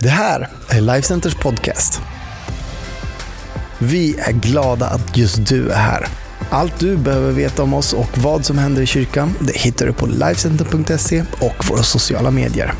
[0.00, 2.00] Det här är Lifecenters podcast.
[3.78, 6.06] Vi är glada att just du är här.
[6.50, 9.92] Allt du behöver veta om oss och vad som händer i kyrkan det hittar du
[9.92, 12.72] på Lifecenter.se och våra sociala medier.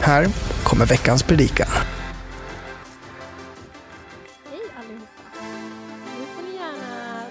[0.00, 0.28] Här
[0.64, 1.68] kommer veckans predikan.
[4.50, 5.06] Hej allihopa!
[6.18, 7.24] Nu får ni gärna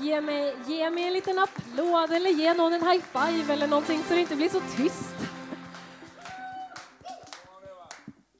[0.00, 4.02] ge mig, ge mig en liten applåd eller ge någon en high five eller någonting
[4.08, 5.14] så det inte blir så tyst.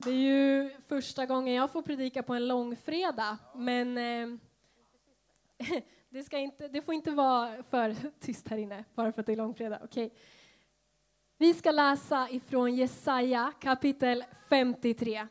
[0.05, 4.29] Det är ju första gången jag får predika på en långfredag, men eh,
[6.11, 9.33] det, ska inte, det får inte vara för tyst här inne bara för att det
[9.33, 9.83] är långfredag.
[9.85, 10.11] Okay.
[11.39, 15.27] Vi ska läsa ifrån Jesaja kapitel 53.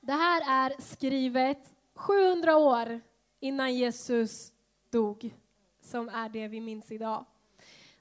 [0.00, 3.00] Det här är skrivet 700 år
[3.40, 4.52] innan Jesus
[4.90, 5.34] dog,
[5.80, 7.24] som är det vi minns idag.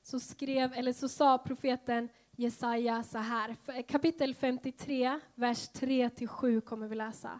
[0.03, 2.09] Så, skrev, eller så sa profeten
[2.39, 7.39] Jesaja så här, kapitel 53, vers 3-7 kommer vi läsa.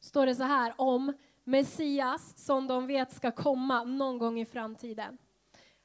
[0.00, 1.12] Står det så här om
[1.44, 5.18] Messias som de vet ska komma någon gång i framtiden.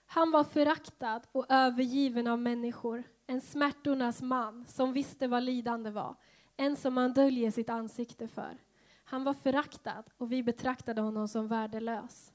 [0.05, 6.15] Han var föraktad och övergiven av människor, en smärtornas man som visste vad lidande var,
[6.57, 8.57] en som man döljer sitt ansikte för.
[9.03, 12.33] Han var föraktad och vi betraktade honom som värdelös.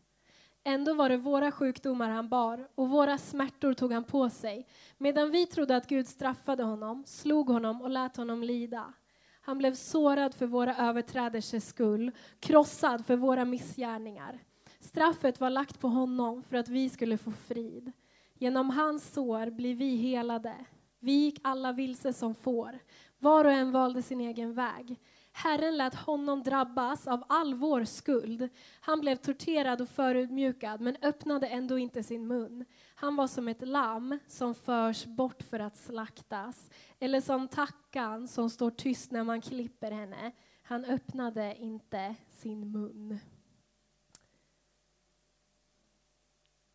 [0.68, 4.66] Ändå var det våra sjukdomar han bar och våra smärtor tog han på sig.
[4.98, 8.92] Medan vi trodde att Gud straffade honom, slog honom och lät honom lida.
[9.40, 14.38] Han blev sårad för våra överträdelsers skull, krossad för våra missgärningar.
[14.80, 17.92] Straffet var lagt på honom för att vi skulle få frid.
[18.34, 20.54] Genom hans sår blir vi helade.
[21.00, 22.78] Vi gick alla vilse som får.
[23.18, 24.98] Var och en valde sin egen väg.
[25.38, 28.48] Herren lät honom drabbas av all vår skuld.
[28.80, 32.64] Han blev torterad och förödmjukad, men öppnade ändå inte sin mun.
[32.94, 38.50] Han var som ett lamm som förs bort för att slaktas, eller som tackan som
[38.50, 40.32] står tyst när man klipper henne.
[40.62, 43.18] Han öppnade inte sin mun.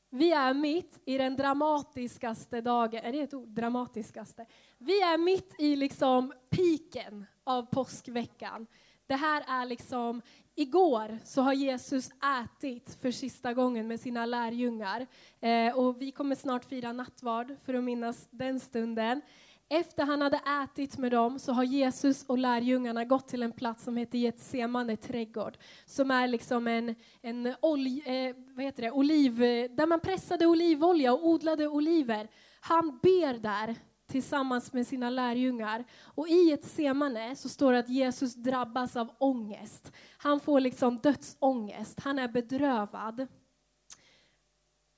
[0.09, 3.49] Vi är mitt i den dramatiskaste dagen, är det ett ord?
[3.49, 4.45] Dramatiskaste.
[4.77, 8.67] Vi är mitt i liksom piken av påskveckan.
[9.07, 10.21] Det här är liksom,
[10.55, 12.09] igår så har Jesus
[12.43, 15.07] ätit för sista gången med sina lärjungar.
[15.39, 19.21] Eh, och vi kommer snart fira nattvard för att minnas den stunden.
[19.69, 23.83] Efter han hade ätit med dem så har Jesus och lärjungarna gått till en plats
[23.83, 25.57] som heter Getsemane trädgård.
[25.85, 30.45] Som är liksom en, en olj, eh, vad heter det, oliv, eh, där man pressade
[30.45, 32.27] olivolja och odlade oliver.
[32.61, 33.75] Han ber där
[34.11, 35.85] tillsammans med sina lärjungar.
[36.03, 39.91] Och i ett semane så står det att Jesus drabbas av ångest.
[40.17, 43.27] Han får liksom dödsångest, han är bedrövad.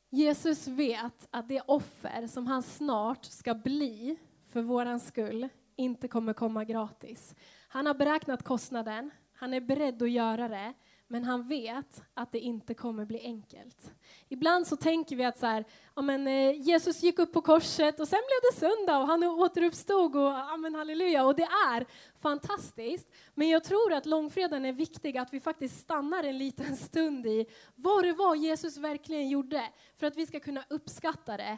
[0.09, 4.17] Jesus vet att det offer som han snart ska bli
[4.49, 7.35] för våran skull inte kommer komma gratis.
[7.67, 10.73] Han har beräknat kostnaden, han är beredd att göra det,
[11.13, 13.91] men han vet att det inte kommer bli enkelt.
[14.29, 15.65] Ibland så tänker vi att så här,
[15.95, 19.23] ja, men, eh, Jesus gick upp på korset och sen blev det söndag och han
[19.23, 21.85] återuppstod och amen, halleluja och det är
[22.15, 23.07] fantastiskt.
[23.33, 27.45] Men jag tror att långfredagen är viktig att vi faktiskt stannar en liten stund i
[27.75, 29.69] vad det var Jesus verkligen gjorde.
[29.95, 31.57] För att vi ska kunna uppskatta det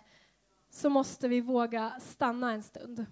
[0.70, 3.06] så måste vi våga stanna en stund.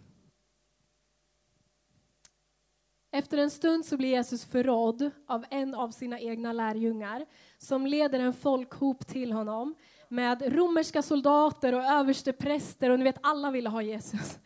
[3.15, 7.25] Efter en stund så blir Jesus förrådd av en av sina egna lärjungar
[7.57, 9.75] som leder en folkhop till honom
[10.07, 14.39] med romerska soldater och överstepräster och ni vet alla ville ha Jesus.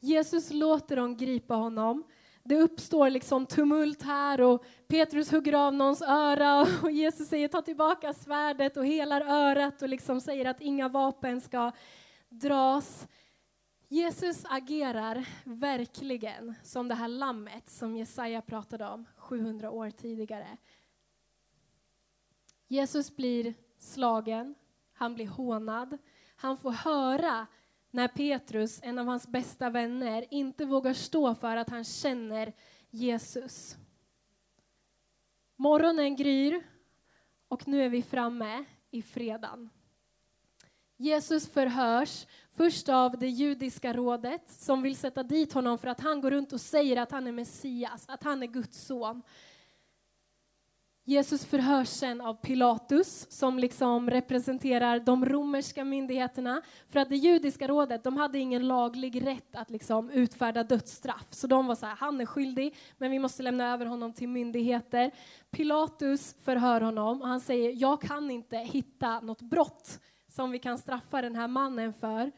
[0.00, 2.04] Jesus låter dem gripa honom.
[2.42, 7.62] Det uppstår liksom tumult här och Petrus hugger av någons öra och Jesus säger ta
[7.62, 11.72] tillbaka svärdet och helar örat och liksom säger att inga vapen ska
[12.28, 13.06] dras.
[13.92, 20.56] Jesus agerar verkligen som det här lammet som Jesaja pratade om 700 år tidigare.
[22.68, 24.54] Jesus blir slagen,
[24.92, 25.98] han blir hånad.
[26.36, 27.46] Han får höra
[27.90, 32.52] när Petrus, en av hans bästa vänner, inte vågar stå för att han känner
[32.90, 33.76] Jesus.
[35.56, 36.62] Morgonen gryr
[37.48, 39.70] och nu är vi framme i fredagen.
[41.00, 46.20] Jesus förhörs först av det judiska rådet som vill sätta dit honom för att han
[46.20, 49.22] går runt och säger att han är Messias, att han är Guds son.
[51.04, 56.62] Jesus förhörs sen av Pilatus som liksom representerar de romerska myndigheterna.
[56.88, 61.26] För att det judiska rådet de hade ingen laglig rätt att liksom utfärda dödsstraff.
[61.30, 64.28] Så de var så här, han är skyldig men vi måste lämna över honom till
[64.28, 65.10] myndigheter.
[65.50, 70.78] Pilatus förhör honom och han säger, jag kan inte hitta något brott som vi kan
[70.78, 72.32] straffa den här mannen för.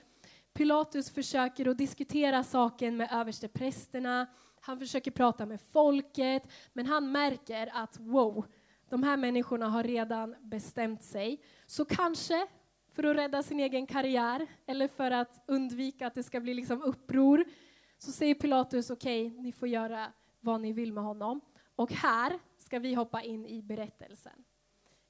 [0.52, 4.26] Pilatus försöker att diskutera saken med översteprästerna,
[4.60, 8.46] Han försöker prata med folket, men han märker att wow,
[8.88, 11.42] de här människorna har redan bestämt sig.
[11.66, 12.46] Så kanske
[12.88, 16.82] för att rädda sin egen karriär eller för att undvika att det ska bli liksom
[16.82, 17.44] uppror
[17.98, 21.40] så säger Pilatus okej, okay, ni får göra vad ni vill med honom.
[21.76, 24.44] Och här ska vi hoppa in i berättelsen.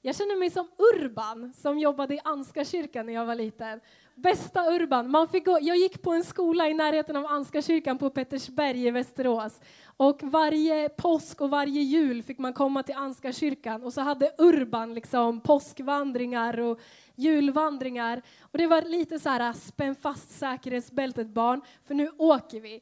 [0.05, 3.79] Jag känner mig som Urban som jobbade i Anska kyrkan när jag var liten.
[4.15, 5.11] Bästa Urban.
[5.11, 8.87] Man fick gå, jag gick på en skola i närheten av Anska kyrkan på Pettersberg
[8.87, 9.61] i Västerås.
[9.97, 14.31] Och varje påsk och varje jul fick man komma till Anska kyrkan och så hade
[14.37, 16.79] Urban liksom påskvandringar och
[17.15, 18.21] julvandringar.
[18.41, 22.81] Och det var lite så här spänn fast säkerhetsbältet barn, för nu åker vi.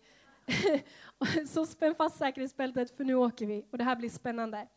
[1.48, 4.68] så spänn fast säkerhetsbältet för nu åker vi och det här blir spännande.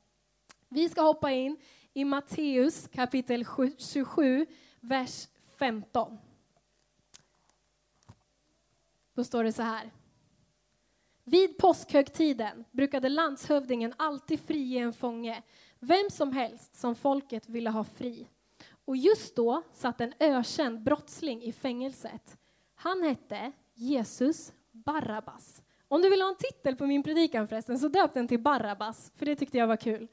[0.69, 1.56] Vi ska hoppa in
[1.94, 3.46] i Matteus kapitel
[3.79, 4.46] 27,
[4.81, 6.19] vers 15.
[9.14, 9.91] Då står det så här.
[11.25, 15.43] Vid påskhögtiden brukade landshövdingen alltid frige en fånge,
[15.79, 18.29] vem som helst som folket ville ha fri.
[18.85, 22.38] Och just då satt en ökänd brottsling i fängelset.
[22.75, 25.62] Han hette Jesus Barabbas.
[25.88, 29.12] Om du vill ha en titel på min predikan förresten, så döp den till Barabbas,
[29.17, 30.08] för det tyckte jag var kul.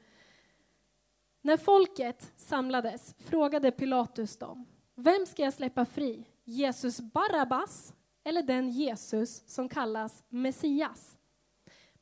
[1.44, 6.24] När folket samlades frågade Pilatus dem, vem ska jag släppa fri?
[6.44, 7.94] Jesus Barabbas
[8.24, 11.16] eller den Jesus som kallas Messias?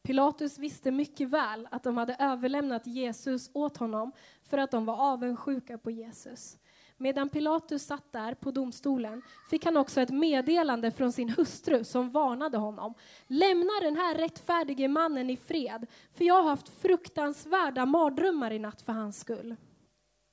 [0.03, 4.97] Pilatus visste mycket väl att de hade överlämnat Jesus åt honom för att de var
[5.13, 6.59] avundsjuka på Jesus.
[7.03, 12.11] Medan Pilatus satt där på domstolen fick han också ett meddelande från sin hustru som
[12.11, 12.95] varnade honom.
[13.27, 18.83] Lämna den här rättfärdige mannen i fred, för jag har haft fruktansvärda mardrömmar i natt
[18.83, 19.57] för hans skull.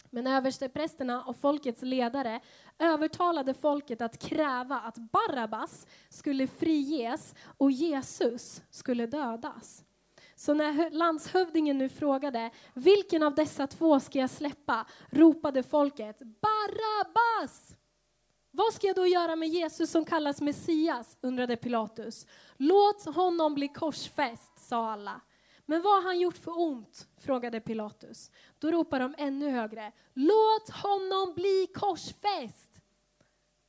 [0.10, 2.40] Men översteprästerna och folkets ledare
[2.80, 9.84] övertalade folket att kräva att Barabbas skulle friges och Jesus skulle dödas.
[10.39, 17.75] Så när landshövdingen nu frågade vilken av dessa två ska jag släppa ropade folket Barabbas!
[18.51, 21.18] Vad ska jag då göra med Jesus som kallas Messias?
[21.22, 22.25] undrade Pilatus.
[22.57, 25.22] Låt honom bli korsfäst, sa alla.
[25.66, 27.07] Men vad har han gjort för ont?
[27.22, 28.31] frågade Pilatus.
[28.60, 29.92] Då ropade de ännu högre.
[30.13, 32.67] Låt honom bli korsfäst!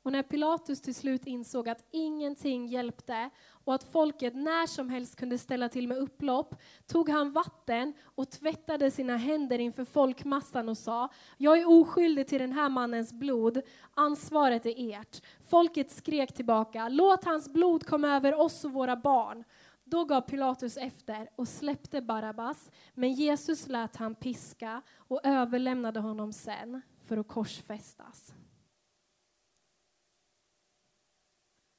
[0.09, 3.31] Och när Pilatus till slut insåg att ingenting hjälpte
[3.65, 6.55] och att folket när som helst kunde ställa till med upplopp
[6.87, 12.41] tog han vatten och tvättade sina händer inför folkmassan och sa Jag är oskyldig till
[12.41, 13.63] den här mannens blod,
[13.95, 15.23] ansvaret är ert.
[15.49, 19.45] Folket skrek tillbaka Låt hans blod komma över oss och våra barn.
[19.85, 26.33] Då gav Pilatus efter och släppte Barabbas, men Jesus lät han piska och överlämnade honom
[26.33, 28.35] sen för att korsfästas.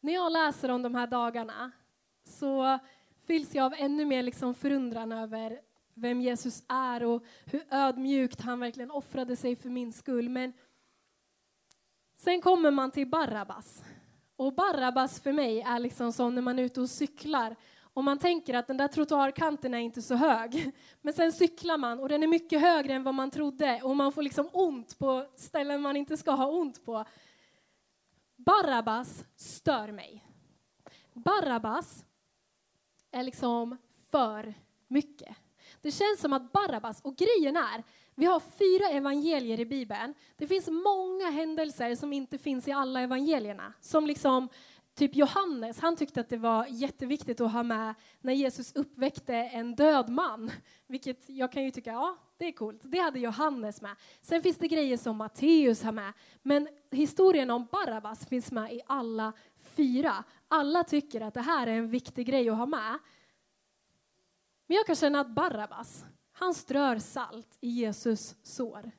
[0.10, 1.72] När jag läser om de här dagarna
[2.24, 2.80] så
[3.28, 5.60] fylls jag av ännu mer liksom förundran över
[5.94, 10.30] vem Jesus är och hur ödmjukt han verkligen offrade sig för min skull.
[10.30, 10.54] Men
[12.16, 13.84] sen kommer man till Barabbas.
[14.36, 18.20] Och Barabbas för mig är liksom som när man är ute och cyklar och man
[18.20, 20.72] tänker att den där trottoarkanten är inte så hög.
[21.02, 24.12] Men sen cyklar man och den är mycket högre än vad man trodde och man
[24.12, 27.06] får liksom ont på ställen man inte ska ha ont på.
[28.46, 30.26] Barabbas stör mig.
[31.14, 32.06] Barabbas
[33.12, 33.78] är liksom
[34.12, 34.54] för
[34.88, 35.38] mycket.
[35.82, 37.84] Det känns som att Barabbas, och grejen är,
[38.16, 40.14] vi har fyra evangelier i Bibeln.
[40.38, 43.74] Det finns många händelser som inte finns i alla evangelierna.
[43.82, 44.50] Som liksom
[44.96, 49.76] Typ Johannes, han tyckte att det var jätteviktigt att ha med när Jesus uppväckte en
[49.76, 50.52] död man.
[50.88, 52.82] Vilket jag kan ju tycka, ja, det är coolt.
[52.84, 53.96] Det hade Johannes med.
[54.22, 56.14] Sen finns det grejer som Matteus har med.
[56.42, 59.34] Men historien om Barabbas finns med i alla
[59.76, 60.24] fyra.
[60.48, 63.00] Alla tycker att det här är en viktig grej att ha med.
[64.68, 68.92] Men jag kan känna att Barabbas, han strör salt i Jesus sår.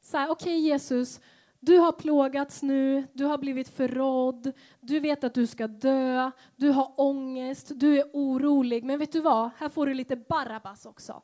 [0.00, 1.20] Så här, okej okay, Jesus,
[1.60, 6.68] du har plågats nu, du har blivit förrådd, du vet att du ska dö, du
[6.68, 8.84] har ångest, du är orolig.
[8.84, 9.50] Men vet du vad?
[9.56, 11.22] Här får du lite Barabbas också.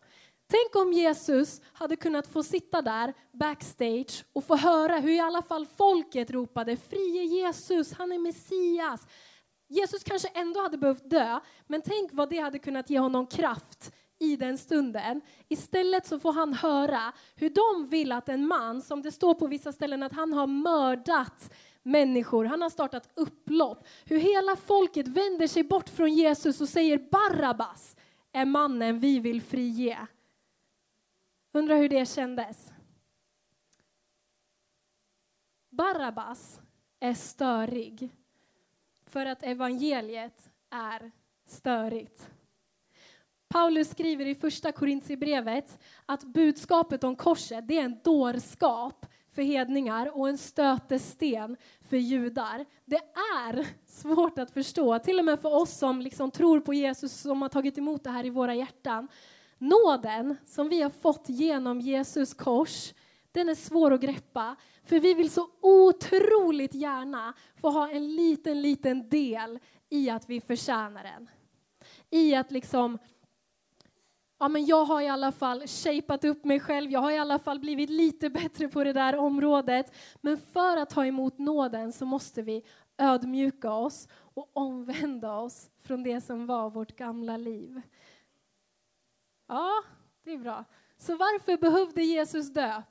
[0.48, 5.42] Tänk om Jesus hade kunnat få sitta där backstage och få höra hur i alla
[5.42, 9.06] fall folket ropade frie Jesus, han är Messias.
[9.68, 13.92] Jesus kanske ändå hade behövt dö, men tänk vad det hade kunnat ge honom kraft
[14.18, 15.20] i den stunden.
[15.48, 19.46] Istället så får han höra hur de vill att en man, som det står på
[19.46, 25.46] vissa ställen att han har mördat människor, han har startat upplopp, hur hela folket vänder
[25.46, 27.96] sig bort från Jesus och säger Barabbas
[28.32, 30.06] är mannen vi vill frige.
[31.56, 32.72] Undrar hur det kändes?
[35.70, 36.60] Barabbas
[37.00, 38.10] är störig
[39.06, 41.10] för att evangeliet är
[41.46, 42.30] störigt.
[43.48, 50.18] Paulus skriver i första Korintierbrevet att budskapet om korset det är en dårskap för hedningar
[50.18, 52.64] och en stötesten för judar.
[52.84, 53.00] Det
[53.36, 57.42] är svårt att förstå, till och med för oss som liksom tror på Jesus som
[57.42, 59.08] har tagit emot det här i våra hjärtan.
[59.58, 62.94] Nåden som vi har fått genom Jesus kors,
[63.32, 64.56] den är svår att greppa.
[64.82, 69.58] För vi vill så otroligt gärna få ha en liten, liten del
[69.88, 71.30] i att vi förtjänar den.
[72.10, 72.98] I att liksom
[74.38, 77.38] ja, men jag har i alla fall shapat upp mig själv, jag har i alla
[77.38, 79.94] fall blivit lite bättre på det där området.
[80.20, 82.62] Men för att ta emot nåden så måste vi
[82.98, 87.82] ödmjuka oss och omvända oss från det som var vårt gamla liv.
[89.46, 89.82] Ja,
[90.24, 90.64] det är bra.
[90.96, 92.82] Så varför behövde Jesus dö?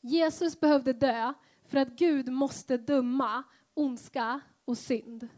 [0.00, 1.32] Jesus behövde dö
[1.68, 3.42] för att Gud måste döma
[3.74, 5.28] ondska och synd.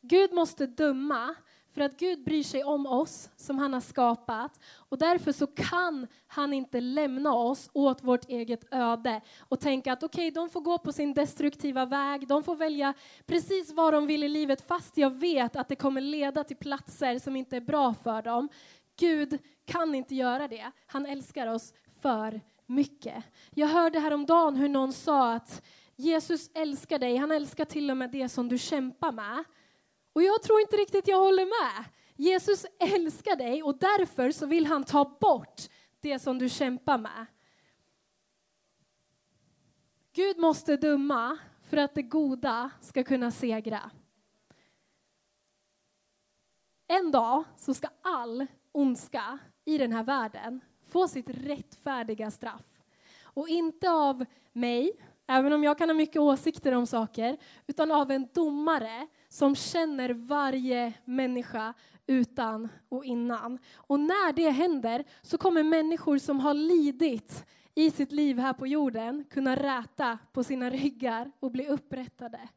[0.00, 1.34] Gud måste döma
[1.74, 6.06] för att Gud bryr sig om oss som han har skapat och därför så kan
[6.26, 10.60] han inte lämna oss åt vårt eget öde och tänka att okej, okay, de får
[10.60, 12.94] gå på sin destruktiva väg, de får välja
[13.26, 17.18] precis vad de vill i livet fast jag vet att det kommer leda till platser
[17.18, 18.48] som inte är bra för dem.
[18.96, 20.70] Gud kan inte göra det.
[20.86, 23.24] Han älskar oss för mycket.
[23.50, 25.62] Jag hörde häromdagen hur någon sa att
[25.96, 29.44] Jesus älskar dig, han älskar till och med det som du kämpar med.
[30.12, 31.84] Och jag tror inte riktigt jag håller med.
[32.16, 35.62] Jesus älskar dig och därför så vill han ta bort
[36.00, 37.26] det som du kämpar med.
[40.12, 43.90] Gud måste döma för att det goda ska kunna segra.
[46.86, 52.80] En dag så ska all ondska i den här världen få sitt rättfärdiga straff.
[53.22, 54.92] Och inte av mig,
[55.26, 60.10] även om jag kan ha mycket åsikter om saker, utan av en domare som känner
[60.10, 61.74] varje människa
[62.06, 63.58] utan och innan.
[63.74, 68.66] Och när det händer så kommer människor som har lidit i sitt liv här på
[68.66, 72.48] jorden kunna räta på sina ryggar och bli upprättade.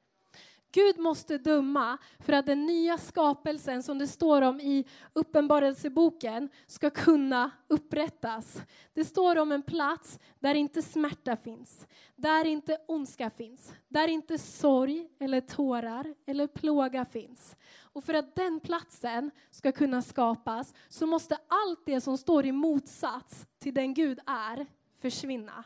[0.77, 6.89] Gud måste döma för att den nya skapelsen som det står om i Uppenbarelseboken ska
[6.89, 8.61] kunna upprättas.
[8.93, 14.37] Det står om en plats där inte smärta finns, där inte ondska finns, där inte
[14.37, 17.55] sorg eller tårar eller plåga finns.
[17.81, 22.51] Och för att den platsen ska kunna skapas så måste allt det som står i
[22.51, 24.67] motsats till den Gud är
[25.01, 25.63] försvinna.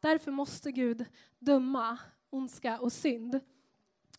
[0.00, 1.04] Därför måste Gud
[1.38, 1.98] döma
[2.30, 3.40] ondska och synd.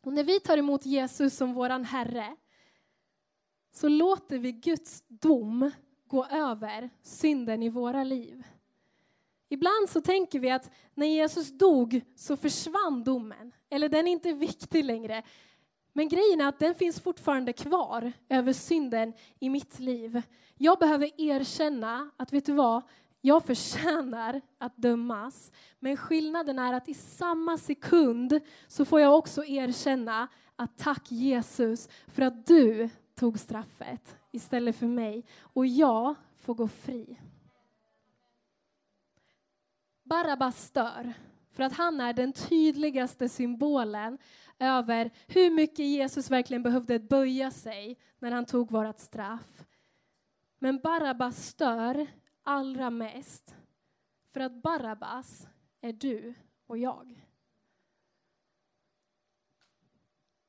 [0.06, 2.36] Och när vi tar emot Jesus som våran Herre
[3.72, 5.72] så låter vi Guds dom
[6.08, 8.44] gå över synden i våra liv.
[9.50, 14.34] Ibland så tänker vi att när Jesus dog så försvann domen, eller den är inte
[14.34, 15.24] viktig längre.
[15.94, 20.22] Men grejen är att den finns fortfarande kvar över synden i mitt liv.
[20.58, 22.82] Jag behöver erkänna att, vet du vad,
[23.26, 25.52] jag förtjänar att dömas.
[25.80, 31.90] Men skillnaden är att i samma sekund så får jag också erkänna att tack Jesus
[32.08, 37.20] för att du tog straffet istället för mig och jag får gå fri.
[40.04, 41.14] Barabbas stör
[41.52, 44.18] för att han är den tydligaste symbolen
[44.60, 49.64] över hur mycket Jesus verkligen behövde böja sig när han tog vårt straff.
[50.60, 52.08] Men Barabbas stör
[52.46, 53.56] allra mest
[54.34, 55.48] för att Barabbas
[55.82, 56.34] är du
[56.68, 57.26] och jag.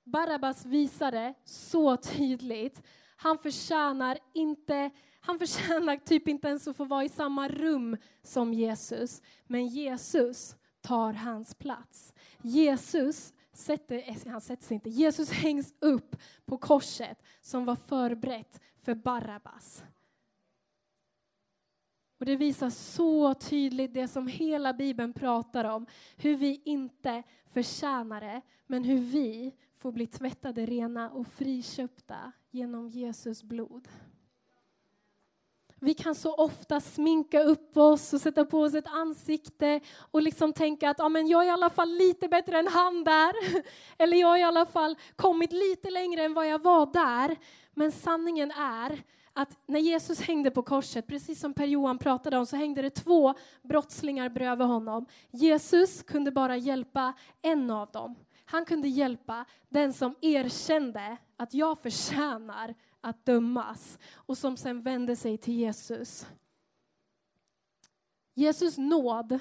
[0.04, 2.82] Barabbas visade så tydligt.
[3.16, 8.54] Han förtjänar, inte, han förtjänar typ inte ens att få vara i samma rum som
[8.54, 9.22] Jesus.
[9.46, 12.14] Men Jesus tar hans plats.
[12.42, 18.94] Jesus sätter, han sätter sig inte, Jesus hängs upp på korset som var förberett för
[18.94, 19.84] Barabbas.
[22.18, 25.86] Och Det visar så tydligt det som hela Bibeln pratar om.
[26.16, 32.88] Hur vi inte förtjänar det, men hur vi får bli tvättade rena och friköpta genom
[32.88, 33.88] Jesus blod.
[35.80, 40.52] Vi kan så ofta sminka upp oss och sätta på oss ett ansikte och liksom
[40.52, 43.32] tänka att ja, men jag är i alla fall lite bättre än han där.
[43.98, 47.36] Eller jag har i alla fall kommit lite längre än vad jag var där.
[47.74, 49.02] Men sanningen är
[49.36, 53.34] att när Jesus hängde på korset, precis som Per-Johan pratade om, så hängde det två
[53.62, 55.06] brottslingar bredvid honom.
[55.30, 58.14] Jesus kunde bara hjälpa en av dem.
[58.44, 65.16] Han kunde hjälpa den som erkände att jag förtjänar att dömas och som sen vände
[65.16, 66.26] sig till Jesus.
[68.34, 69.38] Jesus nåd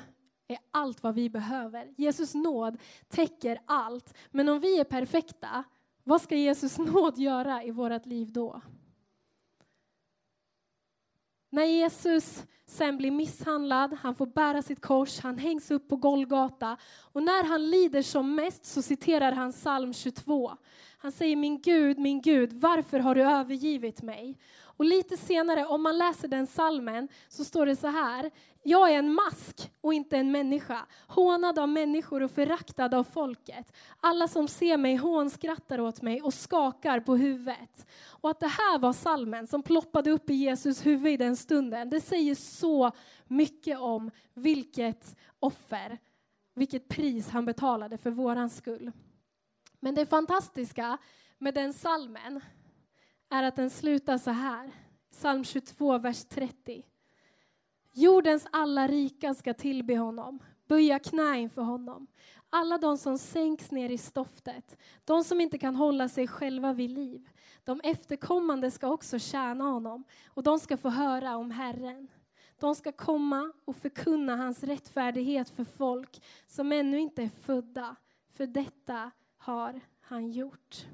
[0.48, 1.94] är allt vad vi behöver.
[1.98, 4.14] Jesus nåd täcker allt.
[4.32, 5.64] Men om vi är perfekta,
[6.04, 8.62] vad ska Jesus nåd göra i vårt liv då?
[11.55, 16.77] När Jesus sen blir misshandlad, han får bära sitt kors, han hängs upp på Golgata.
[17.13, 20.51] Och när han lider som mest så citerar han psalm 22.
[20.97, 24.38] Han säger min Gud, min Gud, varför har du övergivit mig?
[24.77, 28.32] Och lite senare, om man läser den salmen, så står det så här.
[28.63, 33.74] Jag är en mask och inte en människa, hånad av människor och föraktad av folket.
[34.00, 37.86] Alla som ser mig hånskrattar åt mig och skakar på huvudet.
[38.08, 41.89] Och att det här var salmen som ploppade upp i Jesus huvud i den stunden,
[41.89, 42.91] det säger så
[43.27, 46.00] mycket om vilket offer,
[46.53, 48.91] vilket pris han betalade för våran skull.
[49.79, 50.98] Men det fantastiska
[51.38, 52.41] med den salmen
[53.29, 54.72] är att den slutar så här.
[55.12, 56.84] Psalm 22, vers 30.
[57.94, 62.08] Jordens alla rika ska tillbe honom, böja knä inför honom.
[62.50, 66.89] Alla de som sänks ner i stoftet, de som inte kan hålla sig själva vid
[66.89, 67.29] liv.
[67.63, 72.08] De efterkommande ska också tjäna honom och de ska få höra om Herren.
[72.60, 77.96] De ska komma och förkunna hans rättfärdighet för folk som ännu inte är födda,
[78.29, 80.86] för detta har han gjort.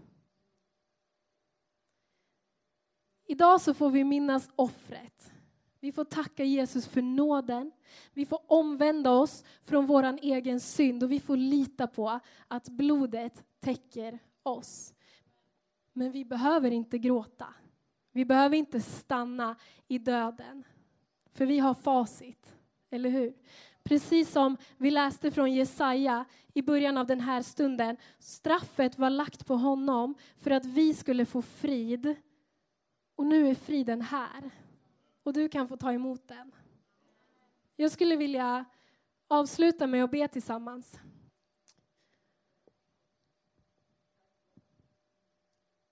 [3.31, 5.31] Idag så får vi minnas offret.
[5.79, 7.71] Vi får tacka Jesus för nåden.
[8.13, 13.43] Vi får omvända oss från vår egen synd och vi får lita på att blodet
[13.59, 14.93] täcker oss.
[15.93, 17.47] Men vi behöver inte gråta.
[18.11, 19.55] Vi behöver inte stanna
[19.87, 20.63] i döden.
[21.31, 22.55] För vi har facit,
[22.89, 23.33] eller hur?
[23.83, 27.97] Precis som vi läste från Jesaja i början av den här stunden.
[28.19, 32.15] Straffet var lagt på honom för att vi skulle få frid
[33.21, 34.51] och nu är friden här.
[35.23, 36.51] Och du kan få ta emot den.
[37.75, 38.65] Jag skulle vilja
[39.27, 40.99] avsluta med att be tillsammans.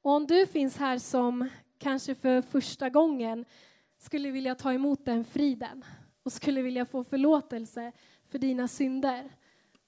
[0.01, 3.45] Och om du finns här som kanske för första gången
[3.97, 5.85] skulle vilja ta emot den friden
[6.23, 7.91] och skulle vilja få förlåtelse
[8.25, 9.29] för dina synder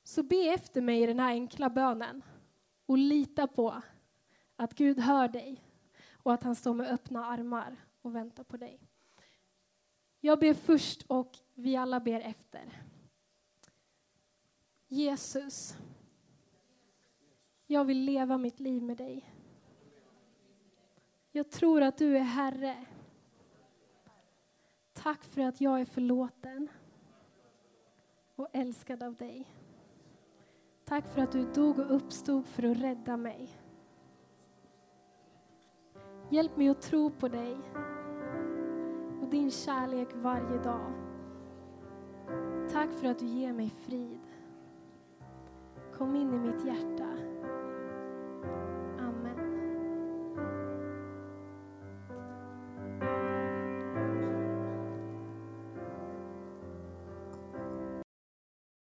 [0.03, 2.21] så be efter mig i den här enkla bönen
[2.85, 3.81] och lita på
[4.55, 5.70] att Gud hör dig
[6.23, 8.79] och att han står med öppna armar och väntar på dig.
[10.19, 12.83] Jag ber först och vi alla ber efter.
[14.87, 15.77] Jesus,
[17.67, 19.33] jag vill leva mitt liv med dig.
[21.31, 22.85] Jag tror att du är Herre.
[24.93, 26.67] Tack för att jag är förlåten
[28.35, 29.47] och älskad av dig.
[30.85, 33.60] Tack för att du dog och uppstod för att rädda mig.
[36.31, 37.57] Hjälp mig att tro på dig
[39.21, 40.93] och din kärlek varje dag.
[42.71, 44.19] Tack för att du ger mig frid.
[45.97, 47.20] Kom in i mitt hjärta.